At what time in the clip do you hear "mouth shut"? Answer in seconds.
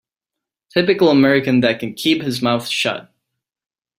2.41-3.13